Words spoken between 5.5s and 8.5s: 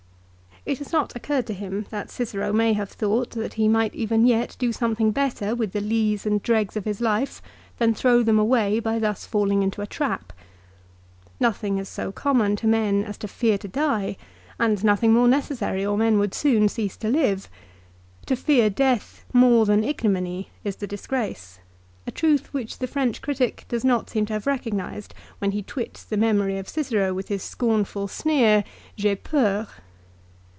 with the lees and dregs of his life than throw them